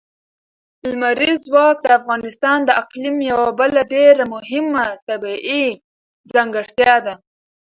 لمریز 0.89 1.39
ځواک 1.49 1.77
د 1.83 1.87
افغانستان 1.99 2.57
د 2.65 2.69
اقلیم 2.81 3.17
یوه 3.31 3.49
بله 3.59 3.81
ډېره 3.93 4.23
مهمه 4.35 4.85
طبیعي 5.07 5.65
ځانګړتیا 6.33 6.95
ده. 7.05 7.13